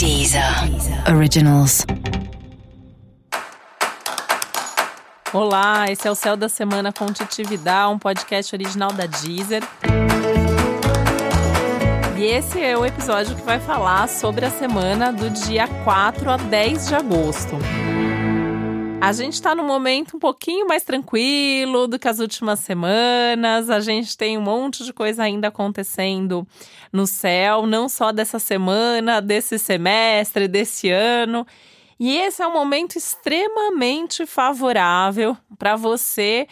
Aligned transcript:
Deezer 0.00 0.42
Originals. 1.14 1.84
Olá, 5.30 5.90
esse 5.90 6.08
é 6.08 6.10
o 6.10 6.14
Céu 6.14 6.38
da 6.38 6.48
Semana 6.48 6.90
com 6.90 7.12
Titividade, 7.12 7.92
um 7.92 7.98
podcast 7.98 8.56
original 8.56 8.94
da 8.94 9.04
Deezer. 9.04 9.62
E 12.16 12.24
esse 12.24 12.62
é 12.62 12.78
o 12.78 12.86
episódio 12.86 13.36
que 13.36 13.42
vai 13.42 13.60
falar 13.60 14.08
sobre 14.08 14.46
a 14.46 14.50
semana 14.50 15.12
do 15.12 15.28
dia 15.28 15.68
4 15.84 16.30
a 16.30 16.38
10 16.38 16.88
de 16.88 16.94
agosto. 16.94 17.58
A 19.02 19.12
gente 19.12 19.32
está 19.32 19.54
num 19.54 19.66
momento 19.66 20.18
um 20.18 20.20
pouquinho 20.20 20.66
mais 20.68 20.84
tranquilo 20.84 21.88
do 21.88 21.98
que 21.98 22.06
as 22.06 22.18
últimas 22.18 22.60
semanas. 22.60 23.70
A 23.70 23.80
gente 23.80 24.14
tem 24.14 24.36
um 24.36 24.42
monte 24.42 24.84
de 24.84 24.92
coisa 24.92 25.22
ainda 25.22 25.48
acontecendo 25.48 26.46
no 26.92 27.06
céu, 27.06 27.66
não 27.66 27.88
só 27.88 28.12
dessa 28.12 28.38
semana, 28.38 29.22
desse 29.22 29.58
semestre, 29.58 30.46
desse 30.46 30.90
ano. 30.90 31.46
E 31.98 32.14
esse 32.18 32.42
é 32.42 32.46
um 32.46 32.52
momento 32.52 32.96
extremamente 32.96 34.26
favorável 34.26 35.34
para 35.58 35.76
você 35.76 36.46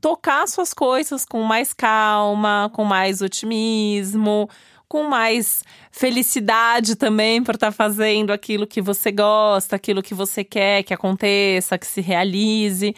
tocar 0.00 0.48
suas 0.48 0.74
coisas 0.74 1.24
com 1.24 1.42
mais 1.42 1.72
calma, 1.72 2.68
com 2.74 2.84
mais 2.84 3.22
otimismo, 3.22 4.50
com 4.92 5.04
mais 5.04 5.64
felicidade 5.90 6.96
também 6.96 7.42
por 7.42 7.54
estar 7.54 7.68
tá 7.68 7.72
fazendo 7.72 8.30
aquilo 8.30 8.66
que 8.66 8.82
você 8.82 9.10
gosta, 9.10 9.74
aquilo 9.74 10.02
que 10.02 10.12
você 10.12 10.44
quer 10.44 10.82
que 10.82 10.92
aconteça, 10.92 11.78
que 11.78 11.86
se 11.86 12.02
realize. 12.02 12.94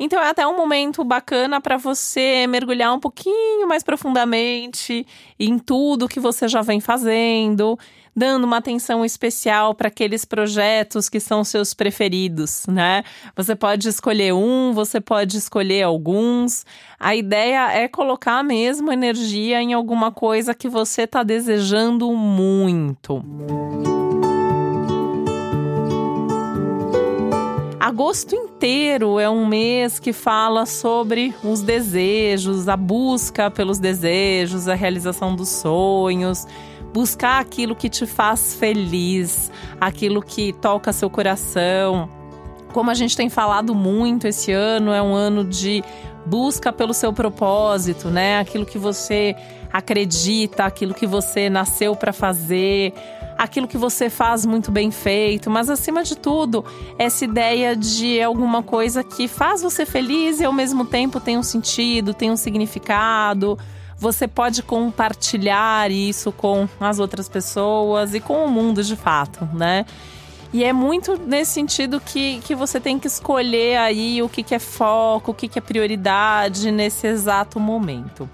Então 0.00 0.20
é 0.20 0.30
até 0.30 0.44
um 0.44 0.56
momento 0.56 1.04
bacana 1.04 1.60
para 1.60 1.76
você 1.76 2.44
mergulhar 2.48 2.92
um 2.92 2.98
pouquinho 2.98 3.68
mais 3.68 3.84
profundamente 3.84 5.06
em 5.38 5.60
tudo 5.60 6.08
que 6.08 6.18
você 6.18 6.48
já 6.48 6.60
vem 6.60 6.80
fazendo, 6.80 7.78
dando 8.18 8.44
uma 8.44 8.56
atenção 8.56 9.04
especial 9.04 9.74
para 9.74 9.86
aqueles 9.86 10.24
projetos 10.24 11.08
que 11.08 11.20
são 11.20 11.44
seus 11.44 11.72
preferidos, 11.72 12.66
né? 12.66 13.04
Você 13.36 13.54
pode 13.54 13.88
escolher 13.88 14.34
um, 14.34 14.72
você 14.72 15.00
pode 15.00 15.36
escolher 15.36 15.84
alguns. 15.84 16.66
A 16.98 17.14
ideia 17.14 17.72
é 17.72 17.86
colocar 17.86 18.42
mesmo 18.42 18.92
energia 18.92 19.62
em 19.62 19.72
alguma 19.72 20.10
coisa 20.10 20.52
que 20.52 20.68
você 20.68 21.02
está 21.02 21.22
desejando 21.22 22.12
muito. 22.12 23.24
Agosto 27.78 28.34
inteiro 28.34 29.20
é 29.20 29.30
um 29.30 29.46
mês 29.46 30.00
que 30.00 30.12
fala 30.12 30.66
sobre 30.66 31.32
os 31.44 31.62
desejos, 31.62 32.68
a 32.68 32.76
busca 32.76 33.50
pelos 33.50 33.78
desejos, 33.78 34.66
a 34.66 34.74
realização 34.74 35.34
dos 35.34 35.48
sonhos 35.48 36.44
buscar 36.98 37.38
aquilo 37.38 37.76
que 37.76 37.88
te 37.88 38.04
faz 38.06 38.54
feliz, 38.54 39.52
aquilo 39.80 40.20
que 40.20 40.52
toca 40.52 40.92
seu 40.92 41.08
coração. 41.08 42.10
Como 42.72 42.90
a 42.90 42.94
gente 42.94 43.16
tem 43.16 43.28
falado 43.28 43.72
muito 43.72 44.26
esse 44.26 44.50
ano, 44.50 44.90
é 44.90 45.00
um 45.00 45.14
ano 45.14 45.44
de 45.44 45.84
busca 46.26 46.72
pelo 46.72 46.92
seu 46.92 47.12
propósito, 47.12 48.08
né? 48.08 48.40
Aquilo 48.40 48.66
que 48.66 48.78
você 48.78 49.36
acredita, 49.72 50.64
aquilo 50.64 50.92
que 50.92 51.06
você 51.06 51.48
nasceu 51.48 51.94
para 51.94 52.12
fazer, 52.12 52.92
aquilo 53.38 53.68
que 53.68 53.78
você 53.78 54.10
faz 54.10 54.44
muito 54.44 54.72
bem 54.72 54.90
feito, 54.90 55.48
mas 55.48 55.70
acima 55.70 56.02
de 56.02 56.16
tudo, 56.16 56.64
essa 56.98 57.24
ideia 57.24 57.76
de 57.76 58.20
alguma 58.20 58.60
coisa 58.60 59.04
que 59.04 59.28
faz 59.28 59.62
você 59.62 59.86
feliz 59.86 60.40
e 60.40 60.44
ao 60.44 60.52
mesmo 60.52 60.84
tempo 60.84 61.20
tem 61.20 61.38
um 61.38 61.44
sentido, 61.44 62.12
tem 62.12 62.28
um 62.28 62.36
significado 62.36 63.56
você 63.98 64.28
pode 64.28 64.62
compartilhar 64.62 65.90
isso 65.90 66.30
com 66.30 66.68
as 66.80 66.98
outras 66.98 67.28
pessoas 67.28 68.14
e 68.14 68.20
com 68.20 68.44
o 68.44 68.48
mundo 68.48 68.82
de 68.82 68.94
fato, 68.94 69.48
né? 69.52 69.84
E 70.52 70.64
é 70.64 70.72
muito 70.72 71.18
nesse 71.18 71.52
sentido 71.52 72.00
que, 72.00 72.40
que 72.40 72.54
você 72.54 72.80
tem 72.80 72.98
que 72.98 73.06
escolher 73.06 73.76
aí 73.76 74.22
o 74.22 74.28
que, 74.28 74.42
que 74.42 74.54
é 74.54 74.58
foco, 74.58 75.32
o 75.32 75.34
que, 75.34 75.46
que 75.46 75.58
é 75.58 75.62
prioridade 75.62 76.70
nesse 76.70 77.06
exato 77.06 77.60
momento. 77.60 78.28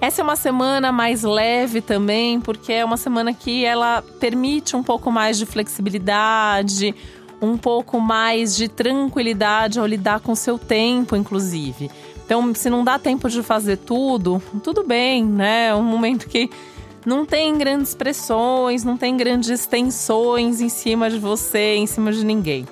Essa 0.00 0.22
é 0.22 0.24
uma 0.24 0.36
semana 0.36 0.92
mais 0.92 1.22
leve 1.22 1.80
também, 1.80 2.40
porque 2.40 2.72
é 2.72 2.84
uma 2.84 2.96
semana 2.96 3.34
que 3.34 3.64
ela 3.64 4.02
permite 4.20 4.76
um 4.76 4.82
pouco 4.82 5.10
mais 5.10 5.38
de 5.38 5.44
flexibilidade, 5.44 6.94
um 7.40 7.56
pouco 7.56 8.00
mais 8.00 8.56
de 8.56 8.68
tranquilidade 8.68 9.78
ao 9.78 9.86
lidar 9.86 10.20
com 10.20 10.34
seu 10.34 10.58
tempo, 10.58 11.16
inclusive. 11.16 11.90
Então, 12.26 12.52
se 12.54 12.68
não 12.68 12.82
dá 12.82 12.98
tempo 12.98 13.30
de 13.30 13.40
fazer 13.40 13.76
tudo, 13.78 14.42
tudo 14.62 14.82
bem, 14.82 15.24
né? 15.24 15.68
É 15.68 15.74
um 15.74 15.84
momento 15.84 16.28
que 16.28 16.50
não 17.06 17.24
tem 17.24 17.56
grandes 17.56 17.94
pressões, 17.94 18.82
não 18.82 18.96
tem 18.96 19.16
grandes 19.16 19.64
tensões 19.64 20.60
em 20.60 20.68
cima 20.68 21.08
de 21.08 21.20
você, 21.20 21.76
em 21.76 21.86
cima 21.86 22.12
de 22.12 22.24
ninguém. 22.24 22.66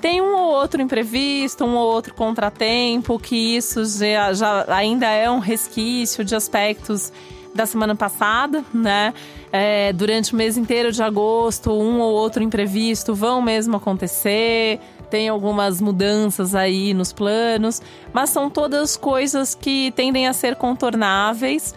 Tem 0.00 0.20
um 0.20 0.36
ou 0.36 0.52
outro 0.52 0.80
imprevisto, 0.80 1.64
um 1.64 1.74
ou 1.74 1.92
outro 1.92 2.14
contratempo, 2.14 3.18
que 3.18 3.56
isso 3.56 3.84
já, 3.84 4.32
já 4.32 4.64
ainda 4.68 5.06
é 5.06 5.28
um 5.28 5.40
resquício 5.40 6.24
de 6.24 6.36
aspectos 6.36 7.12
da 7.52 7.66
semana 7.66 7.96
passada, 7.96 8.64
né? 8.72 9.12
É, 9.50 9.92
durante 9.92 10.34
o 10.34 10.36
mês 10.36 10.56
inteiro 10.56 10.92
de 10.92 11.02
agosto, 11.02 11.72
um 11.72 12.00
ou 12.00 12.12
outro 12.12 12.44
imprevisto 12.44 13.12
vão 13.12 13.42
mesmo 13.42 13.76
acontecer 13.76 14.78
tem 15.10 15.28
algumas 15.28 15.80
mudanças 15.80 16.54
aí 16.54 16.94
nos 16.94 17.12
planos, 17.12 17.80
mas 18.12 18.30
são 18.30 18.50
todas 18.50 18.96
coisas 18.96 19.54
que 19.54 19.92
tendem 19.92 20.26
a 20.26 20.32
ser 20.32 20.56
contornáveis. 20.56 21.74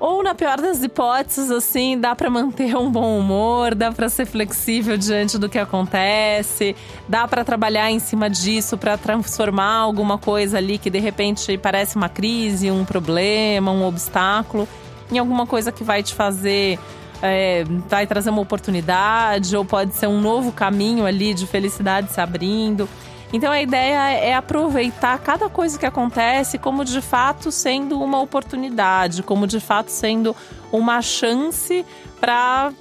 Ou, 0.00 0.22
na 0.22 0.32
pior 0.32 0.60
das 0.60 0.80
hipóteses, 0.82 1.50
assim, 1.50 1.98
dá 1.98 2.14
para 2.14 2.30
manter 2.30 2.76
um 2.76 2.88
bom 2.88 3.18
humor, 3.18 3.74
dá 3.74 3.90
para 3.90 4.08
ser 4.08 4.26
flexível 4.26 4.96
diante 4.96 5.36
do 5.36 5.48
que 5.48 5.58
acontece, 5.58 6.76
dá 7.08 7.26
para 7.26 7.44
trabalhar 7.44 7.90
em 7.90 7.98
cima 7.98 8.30
disso 8.30 8.78
para 8.78 8.96
transformar 8.96 9.78
alguma 9.78 10.16
coisa 10.16 10.58
ali 10.58 10.78
que 10.78 10.88
de 10.88 11.00
repente 11.00 11.58
parece 11.58 11.96
uma 11.96 12.08
crise, 12.08 12.70
um 12.70 12.84
problema, 12.84 13.72
um 13.72 13.84
obstáculo, 13.84 14.68
em 15.10 15.18
alguma 15.18 15.46
coisa 15.46 15.72
que 15.72 15.82
vai 15.82 16.00
te 16.00 16.14
fazer 16.14 16.78
é, 17.22 17.64
vai 17.88 18.06
trazer 18.06 18.30
uma 18.30 18.40
oportunidade, 18.40 19.56
ou 19.56 19.64
pode 19.64 19.94
ser 19.94 20.06
um 20.06 20.20
novo 20.20 20.52
caminho 20.52 21.04
ali 21.06 21.34
de 21.34 21.46
felicidade 21.46 22.12
se 22.12 22.20
abrindo. 22.20 22.88
Então 23.32 23.52
a 23.52 23.60
ideia 23.60 24.10
é 24.10 24.34
aproveitar 24.34 25.18
cada 25.18 25.48
coisa 25.50 25.78
que 25.78 25.84
acontece 25.84 26.56
como 26.56 26.84
de 26.84 27.00
fato 27.02 27.52
sendo 27.52 28.00
uma 28.00 28.20
oportunidade, 28.20 29.22
como 29.22 29.46
de 29.46 29.60
fato 29.60 29.90
sendo 29.90 30.34
uma 30.72 31.02
chance 31.02 31.84
para 32.18 32.72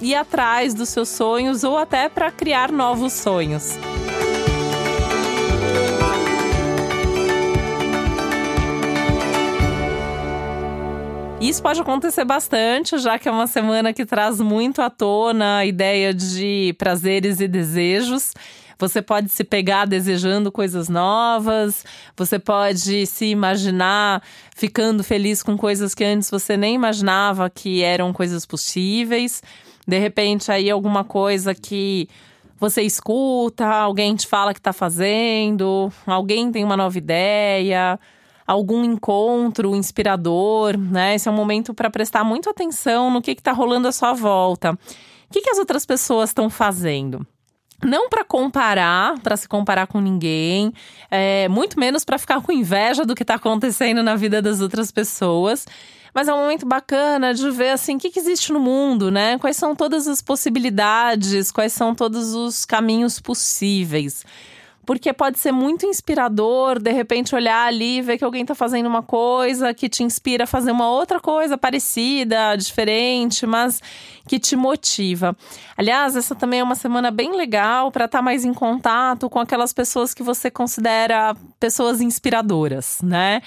ir 0.00 0.14
atrás 0.14 0.74
dos 0.74 0.90
seus 0.90 1.08
sonhos 1.08 1.64
ou 1.64 1.76
até 1.76 2.08
para 2.08 2.30
criar 2.30 2.70
novos 2.70 3.14
sonhos. 3.14 3.76
Isso 11.40 11.62
pode 11.62 11.78
acontecer 11.78 12.24
bastante, 12.24 12.96
já 12.98 13.18
que 13.18 13.28
é 13.28 13.30
uma 13.30 13.46
semana 13.46 13.92
que 13.92 14.06
traz 14.06 14.40
muito 14.40 14.80
à 14.80 14.88
tona 14.88 15.58
a 15.58 15.66
ideia 15.66 16.14
de 16.14 16.74
prazeres 16.78 17.40
e 17.40 17.46
desejos. 17.46 18.32
Você 18.78 19.02
pode 19.02 19.28
se 19.28 19.44
pegar 19.44 19.84
desejando 19.84 20.50
coisas 20.50 20.88
novas, 20.88 21.84
você 22.16 22.38
pode 22.38 23.06
se 23.06 23.26
imaginar 23.26 24.22
ficando 24.54 25.04
feliz 25.04 25.42
com 25.42 25.58
coisas 25.58 25.94
que 25.94 26.04
antes 26.04 26.30
você 26.30 26.56
nem 26.56 26.74
imaginava 26.74 27.50
que 27.50 27.82
eram 27.82 28.14
coisas 28.14 28.46
possíveis. 28.46 29.42
De 29.86 29.98
repente, 29.98 30.50
aí 30.50 30.70
alguma 30.70 31.04
coisa 31.04 31.54
que 31.54 32.08
você 32.58 32.80
escuta, 32.80 33.66
alguém 33.66 34.16
te 34.16 34.26
fala 34.26 34.54
que 34.54 34.60
está 34.60 34.72
fazendo, 34.72 35.92
alguém 36.06 36.50
tem 36.50 36.64
uma 36.64 36.78
nova 36.78 36.96
ideia 36.96 38.00
algum 38.46 38.84
encontro 38.84 39.74
inspirador, 39.74 40.78
né? 40.78 41.14
Esse 41.14 41.28
é 41.28 41.30
um 41.30 41.34
momento 41.34 41.74
para 41.74 41.90
prestar 41.90 42.22
muito 42.22 42.48
atenção 42.48 43.10
no 43.10 43.20
que 43.20 43.32
está 43.32 43.52
rolando 43.52 43.88
à 43.88 43.92
sua 43.92 44.12
volta. 44.12 44.72
O 44.72 45.32
que, 45.32 45.40
que 45.40 45.50
as 45.50 45.58
outras 45.58 45.84
pessoas 45.84 46.30
estão 46.30 46.48
fazendo? 46.48 47.26
Não 47.84 48.08
para 48.08 48.24
comparar, 48.24 49.18
para 49.20 49.36
se 49.36 49.48
comparar 49.48 49.86
com 49.86 50.00
ninguém, 50.00 50.72
é, 51.10 51.46
muito 51.48 51.78
menos 51.78 52.04
para 52.04 52.16
ficar 52.16 52.40
com 52.40 52.52
inveja 52.52 53.04
do 53.04 53.14
que 53.14 53.22
está 53.22 53.34
acontecendo 53.34 54.02
na 54.02 54.16
vida 54.16 54.40
das 54.40 54.60
outras 54.60 54.90
pessoas. 54.90 55.66
Mas 56.14 56.28
é 56.28 56.32
um 56.32 56.38
momento 56.38 56.64
bacana 56.64 57.34
de 57.34 57.50
ver 57.50 57.70
assim 57.70 57.96
o 57.96 57.98
que, 57.98 58.10
que 58.10 58.18
existe 58.18 58.50
no 58.50 58.58
mundo, 58.58 59.10
né? 59.10 59.36
Quais 59.38 59.56
são 59.56 59.76
todas 59.76 60.08
as 60.08 60.22
possibilidades, 60.22 61.52
quais 61.52 61.74
são 61.74 61.94
todos 61.94 62.32
os 62.32 62.64
caminhos 62.64 63.20
possíveis 63.20 64.24
porque 64.86 65.12
pode 65.12 65.38
ser 65.40 65.50
muito 65.50 65.84
inspirador, 65.84 66.78
de 66.78 66.92
repente, 66.92 67.34
olhar 67.34 67.66
ali 67.66 67.98
e 67.98 68.02
ver 68.02 68.16
que 68.16 68.24
alguém 68.24 68.42
está 68.42 68.54
fazendo 68.54 68.86
uma 68.86 69.02
coisa 69.02 69.74
que 69.74 69.88
te 69.88 70.04
inspira 70.04 70.44
a 70.44 70.46
fazer 70.46 70.70
uma 70.70 70.88
outra 70.88 71.18
coisa 71.18 71.58
parecida, 71.58 72.54
diferente, 72.56 73.44
mas 73.44 73.82
que 74.28 74.38
te 74.38 74.54
motiva. 74.54 75.36
Aliás, 75.76 76.14
essa 76.14 76.36
também 76.36 76.60
é 76.60 76.62
uma 76.62 76.76
semana 76.76 77.10
bem 77.10 77.36
legal 77.36 77.90
para 77.90 78.04
estar 78.04 78.18
tá 78.18 78.22
mais 78.22 78.44
em 78.44 78.54
contato 78.54 79.28
com 79.28 79.40
aquelas 79.40 79.72
pessoas 79.72 80.14
que 80.14 80.22
você 80.22 80.50
considera 80.50 81.34
pessoas 81.58 82.00
inspiradoras, 82.00 83.00
né? 83.02 83.42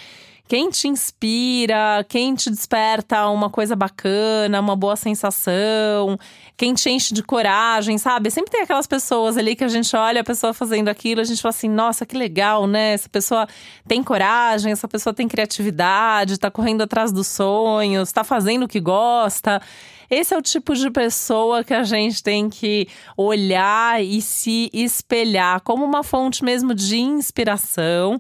Quem 0.50 0.72
te 0.72 0.88
inspira, 0.88 2.04
quem 2.10 2.34
te 2.34 2.50
desperta 2.50 3.30
uma 3.30 3.52
coisa 3.52 3.76
bacana, 3.76 4.60
uma 4.60 4.76
boa 4.76 4.96
sensação, 4.96 6.18
quem 6.58 6.74
te 6.74 6.90
enche 6.90 7.14
de 7.14 7.22
coragem, 7.22 8.00
sabe? 8.00 8.32
Sempre 8.32 8.50
tem 8.50 8.64
aquelas 8.64 8.88
pessoas 8.88 9.38
ali 9.38 9.56
que 9.56 9.64
a 9.64 9.68
gente 9.68 9.96
olha 9.96 10.22
a 10.22 10.24
pessoa 10.24 10.52
fazendo 10.52 10.88
aquilo, 10.88 11.22
a 11.22 11.24
gente 11.24 11.40
fala 11.40 11.52
assim: 11.52 11.70
nossa, 11.70 12.04
que 12.04 12.18
legal, 12.18 12.66
né? 12.66 12.94
Essa 12.94 13.08
pessoa 13.08 13.48
tem 13.88 14.02
coragem, 14.02 14.72
essa 14.72 14.88
pessoa 14.88 15.14
tem 15.14 15.28
criatividade, 15.28 16.40
tá 16.40 16.50
correndo 16.50 16.82
atrás 16.82 17.12
dos 17.12 17.28
sonhos, 17.28 18.12
tá 18.12 18.24
fazendo 18.24 18.64
o 18.64 18.68
que 18.68 18.80
gosta. 18.80 19.62
Esse 20.10 20.34
é 20.34 20.38
o 20.38 20.42
tipo 20.42 20.74
de 20.74 20.90
pessoa 20.90 21.64
que 21.64 21.76
a 21.76 21.84
gente 21.84 22.24
tem 22.24 22.50
que 22.50 22.88
olhar 23.16 24.04
e 24.04 24.20
se 24.20 24.72
espelhar 24.74 25.62
como 25.62 25.86
uma 25.86 26.02
fonte 26.02 26.44
mesmo 26.44 26.74
de 26.74 26.98
inspiração 26.98 28.20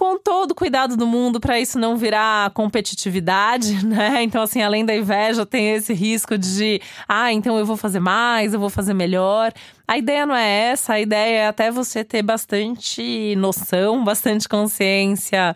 com 0.00 0.16
todo 0.16 0.52
o 0.52 0.54
cuidado 0.54 0.96
do 0.96 1.06
mundo 1.06 1.38
para 1.38 1.60
isso 1.60 1.78
não 1.78 1.94
virar 1.94 2.48
competitividade, 2.52 3.84
né? 3.84 4.22
Então, 4.22 4.40
assim, 4.40 4.62
além 4.62 4.82
da 4.82 4.96
inveja, 4.96 5.44
tem 5.44 5.74
esse 5.74 5.92
risco 5.92 6.38
de, 6.38 6.80
ah, 7.06 7.30
então 7.30 7.58
eu 7.58 7.66
vou 7.66 7.76
fazer 7.76 8.00
mais, 8.00 8.54
eu 8.54 8.58
vou 8.58 8.70
fazer 8.70 8.94
melhor. 8.94 9.52
A 9.86 9.98
ideia 9.98 10.24
não 10.24 10.34
é 10.34 10.70
essa, 10.70 10.94
a 10.94 11.00
ideia 11.00 11.40
é 11.40 11.46
até 11.46 11.70
você 11.70 12.02
ter 12.02 12.22
bastante 12.22 13.36
noção, 13.36 14.02
bastante 14.02 14.48
consciência 14.48 15.54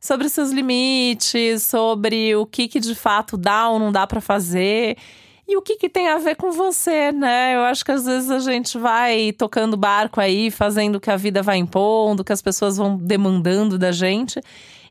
sobre 0.00 0.28
seus 0.28 0.50
limites, 0.50 1.62
sobre 1.62 2.34
o 2.34 2.44
que, 2.44 2.66
que 2.66 2.80
de 2.80 2.94
fato 2.96 3.36
dá 3.36 3.68
ou 3.68 3.78
não 3.78 3.92
dá 3.92 4.04
para 4.04 4.20
fazer. 4.20 4.96
E 5.48 5.56
o 5.56 5.62
que, 5.62 5.76
que 5.76 5.88
tem 5.88 6.08
a 6.08 6.18
ver 6.18 6.34
com 6.34 6.50
você, 6.50 7.12
né? 7.12 7.54
Eu 7.54 7.60
acho 7.62 7.84
que 7.84 7.92
às 7.92 8.04
vezes 8.04 8.30
a 8.30 8.40
gente 8.40 8.76
vai 8.76 9.32
tocando 9.32 9.76
barco 9.76 10.20
aí, 10.20 10.50
fazendo 10.50 10.96
o 10.96 11.00
que 11.00 11.10
a 11.10 11.16
vida 11.16 11.40
vai 11.42 11.56
impondo, 11.56 12.24
que 12.24 12.32
as 12.32 12.42
pessoas 12.42 12.76
vão 12.76 12.96
demandando 12.96 13.78
da 13.78 13.92
gente 13.92 14.40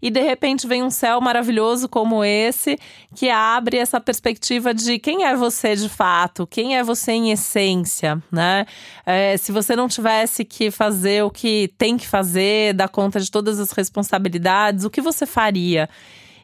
e 0.02 0.10
de 0.10 0.22
repente 0.22 0.68
vem 0.68 0.84
um 0.84 0.90
céu 0.90 1.19
maravilhoso 1.19 1.90
como 1.90 2.24
esse 2.24 2.78
que 3.16 3.30
abre 3.30 3.78
essa 3.78 4.00
perspectiva 4.00 4.74
de 4.74 5.00
quem 5.00 5.25
é 5.25 5.36
você 5.36 5.75
de 5.75 5.90
fato, 5.90 6.46
quem 6.46 6.78
é 6.78 6.84
você 6.84 7.12
em 7.12 7.31
essência, 7.31 8.22
né? 8.31 8.66
É, 9.06 9.36
se 9.38 9.52
você 9.52 9.75
não 9.75 9.88
tivesse 9.88 10.46
que 10.46 10.69
fazer 10.69 11.24
o 11.24 11.31
que 11.31 11.74
tem 11.78 11.98
que 11.98 12.07
fazer, 12.07 12.74
dar 12.74 12.88
conta 12.88 13.19
de 13.19 13.31
todas 13.31 13.60
as 13.60 13.72
responsabilidades, 13.72 14.86
o 14.86 14.90
que 14.90 15.02
você 15.02 15.25
faria? 15.25 15.90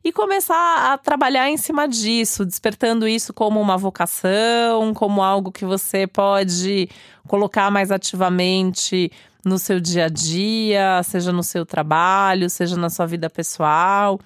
E 0.03 0.11
começar 0.11 0.91
a 0.93 0.97
trabalhar 0.97 1.49
em 1.49 1.57
cima 1.57 1.87
disso, 1.87 2.45
despertando 2.45 3.07
isso 3.07 3.33
como 3.33 3.61
uma 3.61 3.77
vocação, 3.77 4.93
como 4.93 5.21
algo 5.21 5.51
que 5.51 5.65
você 5.65 6.07
pode 6.07 6.89
colocar 7.27 7.69
mais 7.69 7.91
ativamente 7.91 9.11
no 9.45 9.59
seu 9.59 9.79
dia 9.79 10.05
a 10.05 10.09
dia, 10.09 11.01
seja 11.03 11.31
no 11.31 11.43
seu 11.43 11.65
trabalho, 11.65 12.49
seja 12.49 12.75
na 12.75 12.89
sua 12.89 13.05
vida 13.05 13.29
pessoal. 13.29 14.19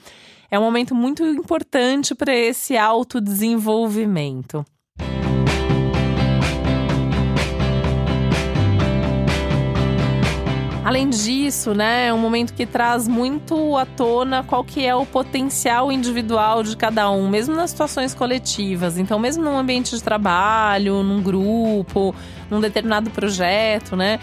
É 0.49 0.59
um 0.59 0.63
momento 0.63 0.95
muito 0.95 1.25
importante 1.25 2.13
para 2.15 2.33
esse 2.33 2.77
autodesenvolvimento. 2.77 4.65
Além 10.85 11.09
disso, 11.09 11.73
né, 11.73 12.09
é 12.09 12.13
um 12.13 12.19
momento 12.19 12.53
que 12.53 12.63
traz 12.63 13.07
muito 13.07 13.75
à 13.75 13.87
tona 13.87 14.43
qual 14.43 14.63
que 14.63 14.85
é 14.85 14.93
o 14.93 15.03
potencial 15.03 15.91
individual 15.91 16.61
de 16.61 16.77
cada 16.77 17.09
um, 17.09 17.27
mesmo 17.27 17.55
nas 17.55 17.71
situações 17.71 18.13
coletivas. 18.13 18.99
Então, 18.99 19.17
mesmo 19.17 19.43
num 19.43 19.57
ambiente 19.57 19.95
de 19.95 20.03
trabalho, 20.03 21.01
num 21.01 21.23
grupo, 21.23 22.13
num 22.51 22.61
determinado 22.61 23.09
projeto, 23.09 23.95
né? 23.95 24.19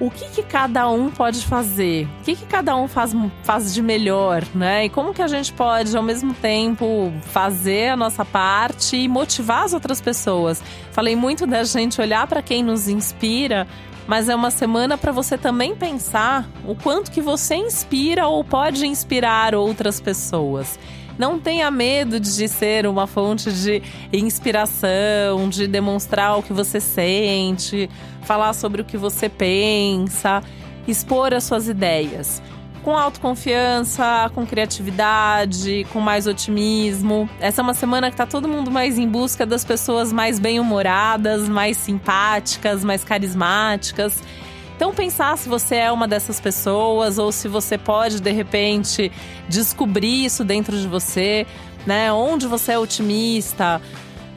o 0.00 0.10
que, 0.10 0.28
que 0.28 0.42
cada 0.42 0.88
um 0.88 1.10
pode 1.10 1.44
fazer? 1.44 2.06
O 2.20 2.24
que, 2.24 2.36
que 2.36 2.46
cada 2.46 2.76
um 2.76 2.86
faz, 2.86 3.12
faz 3.42 3.74
de 3.74 3.82
melhor, 3.82 4.44
né? 4.54 4.84
E 4.84 4.88
como 4.88 5.12
que 5.12 5.20
a 5.20 5.26
gente 5.26 5.52
pode, 5.52 5.96
ao 5.96 6.02
mesmo 6.02 6.32
tempo, 6.34 7.12
fazer 7.22 7.88
a 7.88 7.96
nossa 7.96 8.24
parte 8.24 8.96
e 8.96 9.08
motivar 9.08 9.64
as 9.64 9.72
outras 9.72 10.00
pessoas? 10.00 10.62
Falei 10.92 11.16
muito 11.16 11.46
da 11.46 11.64
gente 11.64 12.00
olhar 12.00 12.26
para 12.28 12.40
quem 12.40 12.62
nos 12.62 12.86
inspira 12.86 13.66
mas 14.08 14.26
é 14.30 14.34
uma 14.34 14.50
semana 14.50 14.96
para 14.96 15.12
você 15.12 15.36
também 15.36 15.76
pensar 15.76 16.48
o 16.66 16.74
quanto 16.74 17.10
que 17.10 17.20
você 17.20 17.54
inspira 17.56 18.26
ou 18.26 18.42
pode 18.42 18.86
inspirar 18.86 19.54
outras 19.54 20.00
pessoas. 20.00 20.78
Não 21.18 21.38
tenha 21.38 21.70
medo 21.70 22.18
de 22.18 22.48
ser 22.48 22.86
uma 22.86 23.06
fonte 23.06 23.52
de 23.52 23.82
inspiração, 24.10 25.50
de 25.50 25.66
demonstrar 25.66 26.38
o 26.38 26.42
que 26.42 26.54
você 26.54 26.80
sente, 26.80 27.90
falar 28.22 28.54
sobre 28.54 28.80
o 28.80 28.84
que 28.84 28.96
você 28.96 29.28
pensa, 29.28 30.42
expor 30.86 31.34
as 31.34 31.44
suas 31.44 31.68
ideias 31.68 32.40
com 32.88 32.96
autoconfiança, 32.96 34.30
com 34.34 34.46
criatividade, 34.46 35.86
com 35.92 36.00
mais 36.00 36.26
otimismo. 36.26 37.28
Essa 37.38 37.60
é 37.60 37.62
uma 37.62 37.74
semana 37.74 38.10
que 38.10 38.16
tá 38.16 38.24
todo 38.24 38.48
mundo 38.48 38.70
mais 38.70 38.98
em 38.98 39.06
busca 39.06 39.44
das 39.44 39.62
pessoas 39.62 40.10
mais 40.10 40.38
bem-humoradas, 40.38 41.50
mais 41.50 41.76
simpáticas, 41.76 42.82
mais 42.82 43.04
carismáticas. 43.04 44.22
Então 44.74 44.94
pensar 44.94 45.36
se 45.36 45.50
você 45.50 45.74
é 45.76 45.92
uma 45.92 46.08
dessas 46.08 46.40
pessoas 46.40 47.18
ou 47.18 47.30
se 47.30 47.46
você 47.46 47.76
pode 47.76 48.22
de 48.22 48.32
repente 48.32 49.12
descobrir 49.50 50.24
isso 50.24 50.42
dentro 50.42 50.74
de 50.80 50.88
você, 50.88 51.46
né? 51.86 52.10
Onde 52.10 52.46
você 52.46 52.72
é 52.72 52.78
otimista, 52.78 53.82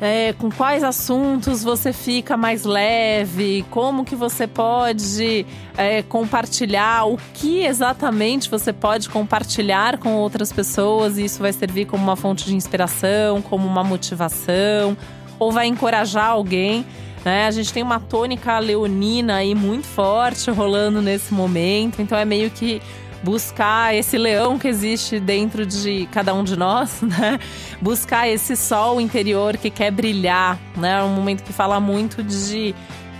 é, 0.01 0.33
com 0.33 0.50
quais 0.50 0.83
assuntos 0.83 1.63
você 1.63 1.94
fica 1.94 2.36
mais 2.36 2.65
leve, 2.65 3.63
como 3.69 4.03
que 4.03 4.15
você 4.15 4.48
pode 4.48 5.45
é, 5.77 6.01
compartilhar, 6.01 7.06
o 7.06 7.18
que 7.36 7.63
exatamente 7.63 8.50
você 8.50 8.74
pode 8.74 9.07
compartilhar 9.07 10.00
com 10.00 10.15
outras 10.15 10.51
pessoas 10.51 11.19
e 11.19 11.25
isso 11.25 11.39
vai 11.39 11.53
servir 11.53 11.86
como 11.86 12.03
uma 12.03 12.15
fonte 12.15 12.45
de 12.45 12.56
inspiração, 12.56 13.44
como 13.44 13.68
uma 13.68 13.83
motivação, 13.83 14.98
ou 15.38 15.51
vai 15.51 15.68
encorajar 15.68 16.31
alguém. 16.31 16.83
Né? 17.24 17.45
A 17.45 17.51
gente 17.51 17.71
tem 17.71 17.83
uma 17.83 18.00
tônica 18.00 18.57
leonina 18.57 19.36
aí 19.36 19.53
muito 19.53 19.86
forte 19.86 20.50
rolando 20.50 21.00
nesse 21.00 21.31
momento, 21.31 22.01
então 22.01 22.18
é 22.18 22.25
meio 22.25 22.50
que 22.50 22.81
buscar 23.24 23.96
esse 23.96 24.18
leão 24.18 24.58
que 24.58 24.68
existe 24.68 25.20
dentro 25.20 25.66
de 25.66 26.08
cada 26.12 26.34
um 26.34 26.44
de 26.44 26.58
nós, 26.58 27.02
né? 27.04 27.40
Buscar 27.82 28.28
esse 28.28 28.56
sol 28.56 29.00
interior 29.00 29.58
que 29.58 29.70
quer 29.70 29.92
brilhar, 29.92 30.60
né? 30.76 31.00
É 31.00 31.04
um 31.04 31.14
momento 31.14 31.44
que 31.44 31.54
fala 31.54 31.80
muito 31.80 32.24
de 32.24 32.74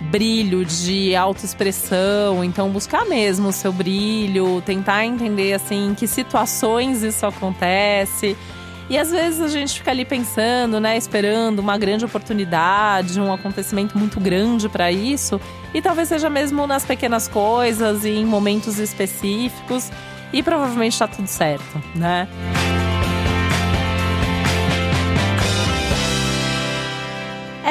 brilho, 0.09 0.65
de 0.65 1.15
autoexpressão, 1.15 2.44
então 2.44 2.69
buscar 2.69 3.06
mesmo 3.06 3.50
o 3.50 3.51
seu 3.51 3.71
brilho, 3.71 4.62
tentar 4.65 5.06
entender 5.06 5.53
assim 5.53 5.89
em 5.89 5.95
que 5.95 6.07
situações 6.07 7.03
isso 7.03 7.25
acontece. 7.25 8.36
E 8.91 8.97
às 8.97 9.09
vezes 9.09 9.39
a 9.39 9.47
gente 9.47 9.75
fica 9.75 9.89
ali 9.89 10.03
pensando, 10.03 10.77
né, 10.77 10.97
esperando 10.97 11.59
uma 11.59 11.77
grande 11.77 12.03
oportunidade, 12.03 13.21
um 13.21 13.31
acontecimento 13.31 13.97
muito 13.97 14.19
grande 14.19 14.67
para 14.67 14.91
isso, 14.91 15.39
e 15.74 15.81
talvez 15.81 16.10
seja 16.10 16.29
mesmo 16.29 16.67
nas 16.67 16.83
pequenas 16.83 17.25
coisas 17.25 18.03
e 18.03 18.10
em 18.10 18.25
momentos 18.25 18.79
específicos, 18.79 19.89
e 20.33 20.43
provavelmente 20.43 20.91
está 20.91 21.07
tudo 21.07 21.27
certo, 21.27 21.81
né? 21.95 22.27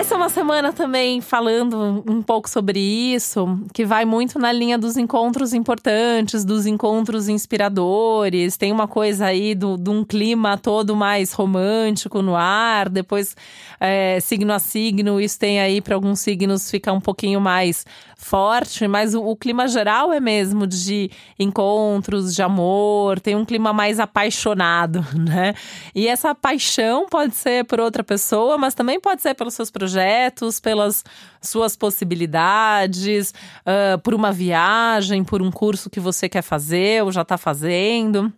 Essa 0.00 0.14
é 0.14 0.16
uma 0.16 0.30
semana 0.30 0.73
também 0.73 1.21
falando 1.21 2.02
um 2.09 2.23
pouco 2.23 2.49
sobre 2.49 2.80
isso, 2.80 3.61
que 3.71 3.85
vai 3.85 4.07
muito 4.07 4.38
na 4.38 4.50
linha 4.50 4.78
dos 4.78 4.97
encontros 4.97 5.52
importantes, 5.52 6.42
dos 6.42 6.64
encontros 6.64 7.28
inspiradores. 7.28 8.57
Tem 8.57 8.73
uma 8.73 8.88
coisa 8.88 9.26
aí 9.26 9.54
do, 9.54 9.76
de 9.76 9.90
um 9.90 10.02
clima 10.02 10.57
todo 10.57 10.97
mais 10.97 11.35
romântico 11.35 12.23
no 12.23 12.35
ar, 12.35 12.88
depois 12.88 13.37
é, 13.78 14.19
signo 14.21 14.54
a 14.54 14.59
signo, 14.59 15.21
isso 15.21 15.38
tem 15.38 15.61
aí 15.61 15.83
para 15.83 15.97
alguns 15.97 16.21
signos 16.21 16.71
ficar 16.71 16.95
um 16.95 17.00
pouquinho 17.00 17.38
mais 17.38 17.85
forte, 18.21 18.87
mas 18.87 19.15
o, 19.15 19.25
o, 19.25 19.35
clima 19.35 19.67
geral 19.67 20.12
é 20.12 20.21
mesmo 20.21 20.67
de 20.67 21.11
encontros, 21.39 22.35
de 22.35 22.43
amor, 22.43 23.19
tem 23.19 23.35
um 23.35 23.47
clima 23.47 23.73
mais 23.73 23.99
apaixonado, 23.99 25.05
né? 25.19 25.55
E 25.95 26.07
essa 26.07 26.35
paixão 26.35 27.09
pode 27.09 27.35
ser 27.35 27.65
por 27.65 27.81
outra 27.81 28.05
pessoa, 28.05 28.59
mas 28.59 28.75
também 28.75 29.00
pode 29.00 29.23
ser 29.23 29.35
pelos 29.35 29.55
seus 29.55 29.71
projetos, 29.71 30.61
pelas 30.61 31.03
suas 31.41 31.75
possibilidades, 31.75 33.33
uh, 33.65 33.99
por 34.00 34.12
uma 34.12 34.31
viagem, 34.31 35.25
por 35.25 35.41
um 35.41 35.50
curso 35.50 35.89
que 35.89 35.99
você 35.99 36.29
quer 36.29 36.43
fazer 36.43 37.03
ou 37.03 37.11
já 37.11 37.23
está 37.23 37.39
fazendo 37.39 38.31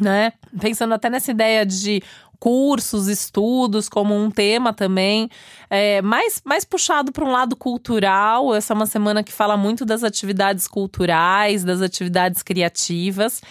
né? 0.00 0.32
Pensando 0.60 0.94
até 0.94 1.10
nessa 1.10 1.30
ideia 1.30 1.66
de 1.66 2.02
cursos, 2.38 3.08
estudos 3.08 3.88
como 3.88 4.14
um 4.14 4.30
tema 4.30 4.72
também, 4.72 5.28
é, 5.68 6.00
mais, 6.02 6.40
mais 6.44 6.64
puxado 6.64 7.12
para 7.12 7.24
um 7.24 7.30
lado 7.30 7.56
cultural. 7.56 8.54
Essa 8.54 8.72
é 8.72 8.76
uma 8.76 8.86
semana 8.86 9.22
que 9.22 9.32
fala 9.32 9.56
muito 9.56 9.84
das 9.84 10.04
atividades 10.04 10.66
culturais, 10.68 11.64
das 11.64 11.82
atividades 11.82 12.42
criativas, 12.42 13.42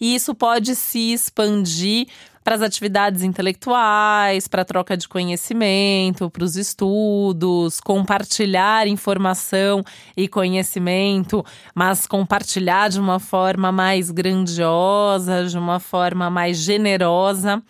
e 0.00 0.14
isso 0.14 0.34
pode 0.34 0.74
se 0.74 1.12
expandir 1.12 2.06
para 2.46 2.54
as 2.54 2.62
atividades 2.62 3.24
intelectuais, 3.24 4.46
para 4.46 4.62
a 4.62 4.64
troca 4.64 4.96
de 4.96 5.08
conhecimento, 5.08 6.30
para 6.30 6.44
os 6.44 6.54
estudos, 6.54 7.80
compartilhar 7.80 8.86
informação 8.86 9.82
e 10.16 10.28
conhecimento, 10.28 11.44
mas 11.74 12.06
compartilhar 12.06 12.88
de 12.88 13.00
uma 13.00 13.18
forma 13.18 13.72
mais 13.72 14.12
grandiosa, 14.12 15.44
de 15.44 15.58
uma 15.58 15.80
forma 15.80 16.30
mais 16.30 16.58
generosa. 16.58 17.60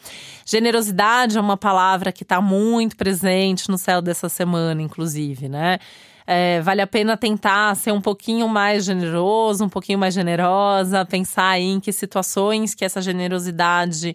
Generosidade 0.45 1.39
é 1.39 1.41
uma 1.41 1.57
palavra 1.57 2.13
que 2.13 2.23
está 2.23 2.43
muito 2.43 2.99
presente 2.99 3.71
no 3.71 3.79
céu 3.79 4.03
dessa 4.03 4.29
semana, 4.29 4.83
inclusive, 4.83 5.49
né? 5.49 5.79
É, 6.27 6.61
vale 6.61 6.83
a 6.83 6.87
pena 6.87 7.17
tentar 7.17 7.75
ser 7.77 7.93
um 7.93 8.01
pouquinho 8.03 8.47
mais 8.47 8.85
generoso, 8.85 9.65
um 9.65 9.71
pouquinho 9.71 9.99
mais 9.99 10.13
generosa, 10.13 11.03
pensar 11.07 11.59
em 11.59 11.81
que 11.81 11.91
situações 11.93 12.75
que 12.75 12.85
essa 12.85 13.01
generosidade 13.01 14.15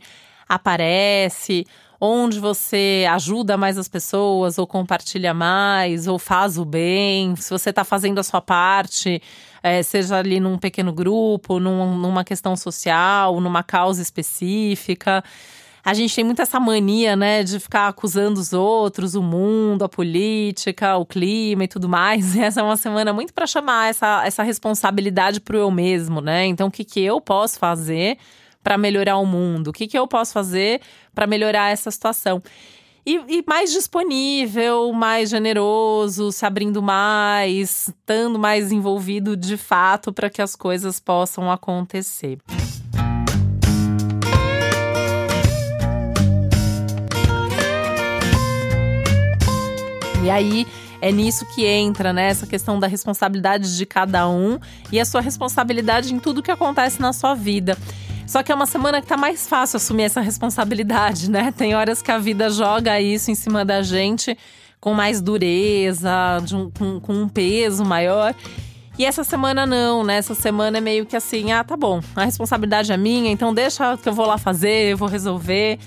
aparece, 0.52 1.66
onde 2.00 2.40
você 2.40 3.08
ajuda 3.10 3.56
mais 3.56 3.78
as 3.78 3.88
pessoas, 3.88 4.58
ou 4.58 4.68
compartilha 4.68 5.34
mais, 5.34 6.08
ou 6.08 6.20
faz 6.20 6.58
o 6.58 6.66
bem, 6.66 7.36
se 7.38 7.50
você 7.50 7.70
está 7.70 7.86
fazendo 7.86 8.20
a 8.20 8.24
sua 8.24 8.42
parte, 8.42 9.22
é, 9.64 9.82
seja 9.82 10.18
ali 10.18 10.40
num 10.40 10.58
pequeno 10.58 10.92
grupo, 10.92 11.60
num, 11.60 11.96
numa 11.96 12.26
questão 12.26 12.58
social, 12.58 13.40
numa 13.40 13.64
causa 13.64 14.02
específica. 14.02 15.24
A 15.86 15.94
gente 15.94 16.14
tem 16.14 16.24
muito 16.24 16.42
essa 16.42 16.60
mania, 16.60 17.16
né, 17.16 17.44
de 17.44 17.60
ficar 17.60 17.88
acusando 17.88 18.40
os 18.40 18.52
outros, 18.52 19.16
o 19.16 19.24
mundo, 19.24 19.84
a 19.84 19.90
política, 19.90 20.98
o 20.98 21.06
clima 21.06 21.64
e 21.64 21.68
tudo 21.68 21.88
mais. 21.88 22.36
E 22.36 22.42
essa 22.44 22.60
é 22.60 22.64
uma 22.64 22.78
semana 22.78 23.14
muito 23.14 23.34
para 23.34 23.48
chamar 23.48 23.90
essa, 23.90 24.26
essa 24.26 24.44
responsabilidade 24.44 25.40
para 25.40 25.56
o 25.56 25.60
eu 25.60 25.72
mesmo, 25.72 26.20
né? 26.20 26.46
Então, 26.46 26.68
o 26.68 26.72
que, 26.72 26.84
que 26.84 27.00
eu 27.00 27.22
posso 27.22 27.58
fazer 27.58 28.18
para 28.64 28.78
melhorar 28.78 29.18
o 29.18 29.26
mundo? 29.26 29.70
O 29.70 29.74
que, 29.74 29.88
que 29.88 29.98
eu 29.98 30.08
posso 30.08 30.34
fazer 30.34 30.82
para 31.14 31.28
melhorar 31.28 31.72
essa 31.72 31.90
situação? 31.92 32.42
E, 33.04 33.20
e, 33.28 33.44
mais 33.48 33.72
disponível, 33.72 34.94
mais 34.94 35.30
generoso, 35.30 36.32
se 36.32 36.46
abrindo 36.46 36.84
mais, 36.84 37.88
estando 37.88 38.38
mais 38.38 38.72
envolvido 38.72 39.36
de 39.36 39.58
fato 39.58 40.14
para 40.14 40.30
que 40.30 40.42
as 40.42 40.56
coisas 40.56 41.00
possam 41.00 41.52
acontecer. 41.52 42.38
E 50.24 50.30
aí 50.30 50.68
é 51.02 51.12
nisso 51.12 51.44
que 51.48 51.66
entra, 51.66 52.14
né? 52.14 52.28
Essa 52.28 52.46
questão 52.46 52.80
da 52.80 52.86
responsabilidade 52.86 53.76
de 53.76 53.86
cada 53.88 54.30
um 54.30 54.60
e 54.92 55.00
a 55.00 55.06
sua 55.06 55.20
responsabilidade 55.20 56.14
em 56.14 56.20
tudo 56.20 56.44
que 56.44 56.52
acontece 56.52 57.02
na 57.02 57.12
sua 57.12 57.34
vida. 57.34 57.76
Só 58.32 58.42
que 58.42 58.50
é 58.50 58.56
uma 58.56 58.66
semana 58.66 59.02
que 59.02 59.08
tá 59.08 59.18
mais 59.18 59.46
fácil 59.46 59.76
assumir 59.76 60.04
essa 60.04 60.22
responsabilidade, 60.22 61.30
né? 61.30 61.52
Tem 61.52 61.76
horas 61.76 62.02
que 62.02 62.10
a 62.10 62.18
vida 62.18 62.50
joga 62.50 62.98
isso 63.02 63.30
em 63.30 63.36
cima 63.36 63.66
da 63.66 63.82
gente 63.82 64.38
com 64.80 64.94
mais 64.94 65.22
dureza, 65.22 66.42
um, 66.54 66.72
com, 66.72 67.02
com 67.02 67.14
um 67.14 67.28
peso 67.28 67.84
maior. 67.84 68.34
E 68.98 69.04
essa 69.04 69.26
semana 69.26 69.66
não, 69.66 70.02
né? 70.02 70.16
Essa 70.16 70.34
semana 70.34 70.78
é 70.78 70.82
meio 70.82 71.06
que 71.06 71.18
assim: 71.18 71.52
ah, 71.52 71.62
tá 71.62 71.76
bom, 71.76 72.00
a 72.16 72.24
responsabilidade 72.24 72.90
é 72.94 72.96
minha, 72.96 73.30
então 73.30 73.54
deixa 73.54 73.98
que 73.98 74.08
eu 74.08 74.14
vou 74.14 74.26
lá 74.26 74.38
fazer, 74.38 74.94
eu 74.94 74.98
vou 74.98 75.10
resolver. 75.10 75.78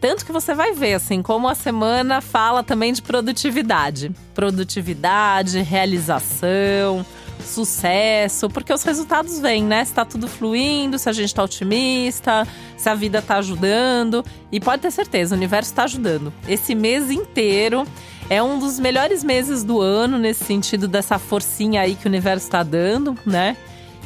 Tanto 0.00 0.26
que 0.26 0.32
você 0.32 0.52
vai 0.52 0.72
ver, 0.72 0.94
assim, 0.94 1.22
como 1.22 1.46
a 1.46 1.54
semana 1.54 2.20
fala 2.20 2.64
também 2.64 2.92
de 2.92 3.02
produtividade. 3.02 4.10
Produtividade, 4.34 5.62
realização 5.62 7.06
sucesso, 7.40 8.48
porque 8.48 8.72
os 8.72 8.82
resultados 8.82 9.38
vêm, 9.38 9.64
né? 9.64 9.84
Se 9.84 9.92
tá 9.92 10.04
tudo 10.04 10.28
fluindo, 10.28 10.98
se 10.98 11.08
a 11.08 11.12
gente 11.12 11.34
tá 11.34 11.42
otimista, 11.42 12.46
se 12.76 12.88
a 12.88 12.94
vida 12.94 13.22
tá 13.22 13.36
ajudando. 13.36 14.24
E 14.50 14.60
pode 14.60 14.82
ter 14.82 14.90
certeza, 14.90 15.34
o 15.34 15.38
universo 15.38 15.74
tá 15.74 15.84
ajudando. 15.84 16.32
Esse 16.48 16.74
mês 16.74 17.10
inteiro 17.10 17.86
é 18.30 18.42
um 18.42 18.58
dos 18.58 18.78
melhores 18.78 19.22
meses 19.22 19.62
do 19.62 19.80
ano, 19.80 20.18
nesse 20.18 20.44
sentido 20.44 20.88
dessa 20.88 21.18
forcinha 21.18 21.82
aí 21.82 21.94
que 21.94 22.06
o 22.06 22.08
universo 22.08 22.50
tá 22.50 22.62
dando, 22.62 23.16
né? 23.26 23.56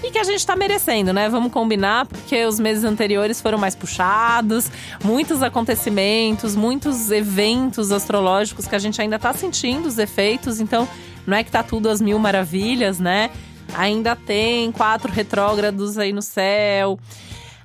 e 0.03 0.11
que 0.11 0.19
a 0.19 0.25
gente 0.25 0.47
tá 0.47 0.55
merecendo, 0.55 1.13
né? 1.13 1.29
Vamos 1.29 1.53
combinar, 1.53 2.07
porque 2.07 2.45
os 2.45 2.61
meses 2.61 2.85
anteriores 2.85 3.41
foram 3.41 3.59
mais 3.59 3.75
puxados, 3.75 4.71
muitos 5.03 5.43
acontecimentos, 5.43 6.55
muitos 6.55 7.11
eventos 7.11 7.91
astrológicos 7.91 8.67
que 8.67 8.77
a 8.77 8.79
gente 8.79 9.01
ainda 9.01 9.19
tá 9.19 9.33
sentindo 9.33 9.87
os 9.87 9.99
efeitos, 9.99 10.61
então 10.61 10.89
não 11.29 11.37
é 11.37 11.45
que 11.45 11.51
tá 11.51 11.63
tudo 11.63 11.91
às 11.91 12.01
mil 12.01 12.19
maravilhas, 12.19 12.99
né? 12.99 13.31
Ainda 13.77 14.17
tem 14.17 14.73
quatro 14.73 15.13
retrógrados 15.13 15.99
aí 15.99 16.11
no 16.11 16.23
céu. 16.23 16.99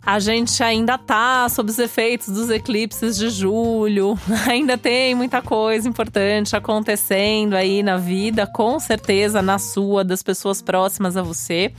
A 0.06 0.20
gente 0.20 0.62
ainda 0.62 0.98
tá 0.98 1.48
sob 1.48 1.72
os 1.72 1.80
efeitos 1.80 2.28
dos 2.28 2.50
eclipses 2.50 3.16
de 3.16 3.30
julho. 3.30 4.20
Ainda 4.50 4.78
tem 4.78 5.16
muita 5.16 5.42
coisa 5.42 5.88
importante 5.88 6.58
acontecendo 6.58 7.54
aí 7.54 7.82
na 7.82 7.96
vida, 7.96 8.46
com 8.46 8.78
certeza 8.82 9.42
na 9.42 9.58
sua, 9.58 10.04
das 10.04 10.22
pessoas 10.22 10.62
próximas 10.62 11.16
a 11.16 11.22
você. 11.22 11.72